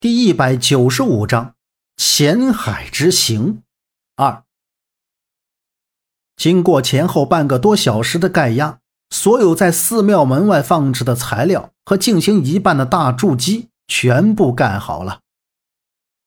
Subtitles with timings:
[0.00, 1.56] 第一百九十五章
[1.96, 3.64] 前海之行
[4.14, 4.44] 二。
[6.36, 8.78] 经过前后半个多小时的盖压，
[9.10, 15.18] 所有在寺庙门外放置的材料和进行一半的大筑基全部盖好了。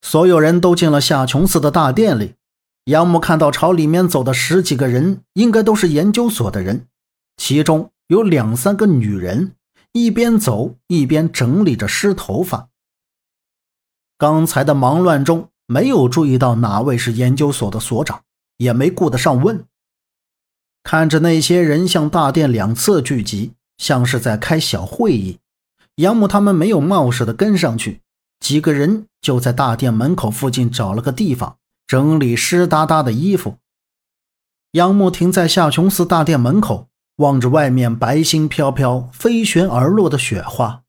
[0.00, 2.34] 所有人都进了夏琼寺的大殿里。
[2.86, 6.88] 杨木看到朝里面走的十几个人，应该都是研究所的人，
[7.36, 9.54] 其中有两三个女人，
[9.92, 12.70] 一边走一边整理着湿头发。
[14.22, 18.22] 刚才的忙乱中，没有注意到哪位是研究所的所长，
[18.58, 19.64] 也没顾得上问。
[20.84, 25.40] 看着那些人向大殿两侧聚集，像是在开小会议。
[25.96, 28.00] 杨母他们没有冒失的跟上去，
[28.38, 31.56] 几个人就在大殿门口附近找了个地方
[31.88, 33.56] 整理湿哒哒的衣服。
[34.70, 36.86] 杨木停在夏琼寺大殿门口，
[37.16, 40.81] 望着外面白星飘飘、飞旋而落的雪花。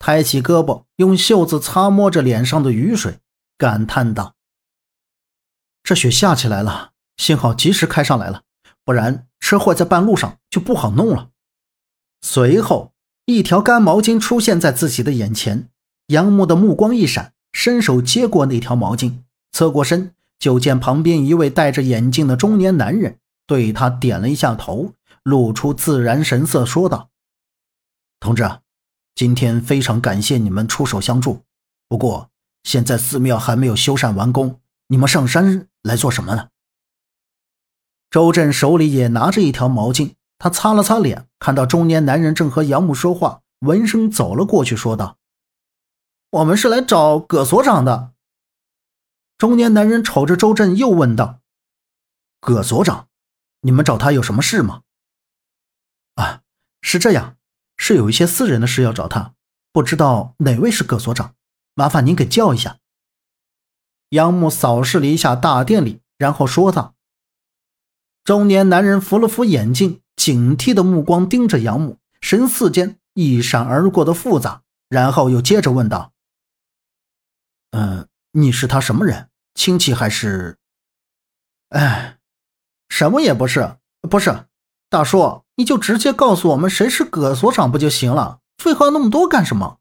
[0.00, 3.18] 抬起胳膊，用袖子擦摸着脸上的雨水，
[3.58, 4.34] 感叹道
[5.84, 8.42] ：“这雪下起来了，幸好及时开上来了，
[8.82, 11.28] 不然车祸在半路上就不好弄了。”
[12.22, 12.94] 随后，
[13.26, 15.68] 一条干毛巾出现在自己的眼前，
[16.06, 19.18] 杨木的目光一闪，伸手接过那条毛巾，
[19.52, 27.10] 侧过身就见旁边一位戴着眼镜的中年男人对他点了一下头，露出自然神色，说道
[28.18, 28.50] ：“同志。”
[29.14, 31.44] 今天非常感谢你们出手相助，
[31.88, 32.30] 不过
[32.62, 36.48] 现在寺庙还没有修缮完工，你们上山来做什么呢？
[38.10, 45.18] 周震手里也拿着一条毛巾，他擦了擦脸，看到中年男人正和杨木说话，闻声走了过去，说道
[46.30, 48.14] ：“我们是来找葛所长的。”
[49.38, 51.40] 中年男人瞅着周震，又问道
[52.40, 53.08] ：“葛所长，
[53.60, 54.82] 你们找他有什么事吗？”
[56.16, 56.42] 啊，
[56.82, 57.36] 是这样。
[57.90, 59.34] 是有一些私人的事要找他，
[59.72, 61.34] 不知道哪位是葛所长，
[61.74, 62.78] 麻烦您给叫一下。
[64.10, 66.94] 杨木扫视了一下大殿里，然后说道
[68.22, 76.12] ：“中年男人扶了扶眼镜，警惕的目光盯着杨木，神似间一闪而过的复杂，然后又接着问道
[77.74, 79.30] ：‘嗯，你是他什么人？
[79.56, 80.58] 亲戚还是……
[81.70, 82.20] 哎，
[82.88, 83.78] 什么也不是，
[84.08, 84.46] 不是。’”
[84.88, 88.38] 大叔，你就直接告诉我们谁是葛所长不就行了？
[88.56, 89.76] 废话那么多干什么？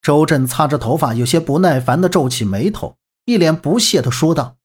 [0.00, 4.56] 周震擦着头发，有些不耐烦的皱起眉头，一脸不屑的说道。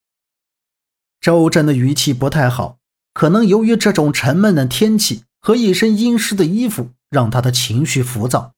[1.19, 2.77] 周震的语气不太好，
[3.11, 8.53] 可能由于这种沉闷的天气和一身阴湿的衣服，让他的情绪浮躁。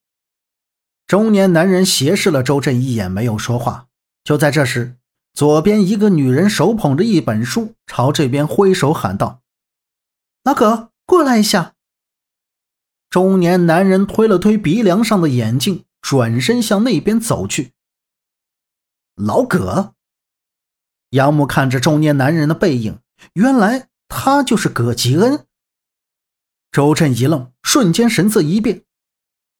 [1.08, 3.88] 中年男人斜视了周震一眼，没有说话。
[4.26, 4.98] 就在这时，
[5.34, 9.40] 左边一个女人手捧着一本书，朝这边挥手喊道。
[10.44, 11.76] 老葛，过来一下。
[13.08, 17.74] 中年男人推了推鼻梁上的眼镜，转身向那边走去。
[19.14, 19.94] 老葛，
[21.12, 22.98] 杨木看着中年男人的背影，
[23.34, 25.46] 原来他就是葛吉恩。
[26.72, 28.84] 周震一愣，瞬间神色一变，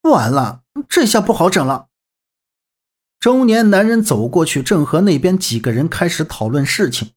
[0.02, 1.90] 完了，这下不好整了。
[3.20, 7.12] 中年男人走过去，正和那边几个人开始讨论事情。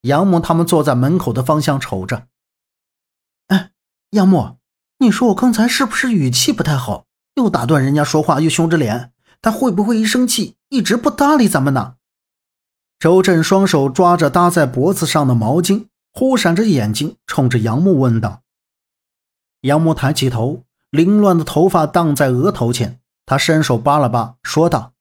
[0.00, 2.28] 杨木他们坐在门口的方向瞅着。
[4.12, 4.58] 杨木，
[4.98, 7.06] 你说我刚才是不是语气不太好？
[7.36, 11.94] 又打断人家说话，又凶着脸，他会不会一生气一直不搭理咱们呢？
[12.98, 18.42] 周震双手抓着搭在脖子上的毛巾，忽闪着眼睛，冲着杨木问道。
[19.62, 24.92] 杨木抬起头，凌乱的头发荡在额头前，他伸手扒了扒，说道：“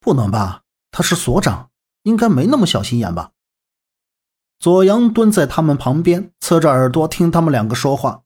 [0.00, 0.62] 不能吧？
[0.90, 1.68] 他是所长，
[2.04, 3.32] 应该没那么小心眼吧？”
[4.58, 8.22] 左阳蹲在他们旁边，侧着耳朵听他们两个说话。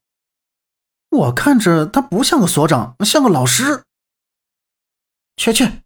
[1.09, 3.85] 我看着他不像个所长，像个老师。
[5.39, 5.81] 去去，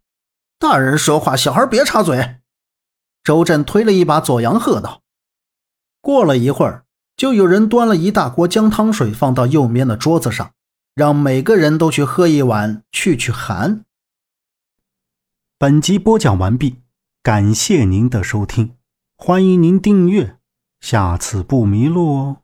[0.59, 2.41] 大人说话，小孩别插嘴。
[3.23, 5.01] 周震推了一把左阳，喝道。
[6.01, 6.83] 过了一会儿，
[7.15, 10.51] 就有人端了一大锅姜汤水放到右边的桌子上，
[10.93, 13.85] 让每个人都去喝一碗去去寒。
[15.57, 16.81] 本集播讲完毕，
[17.23, 18.75] 感谢您的收听。
[19.15, 20.37] 欢迎您订阅，
[20.85, 22.37] 下次不迷路哦。